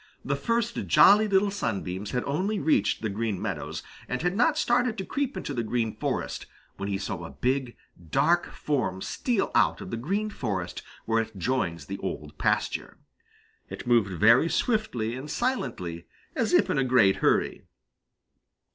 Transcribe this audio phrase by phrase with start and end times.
[0.25, 4.97] The first Jolly Little Sunbeams had only reached the Green Meadows and had not started
[4.97, 7.77] to creep into the Green Forest, when he saw a big,
[8.09, 12.97] dark form steal out of the Green Forest where it joins the Old Pasture.
[13.69, 17.61] It moved very swiftly and silently, as if in a great hurry.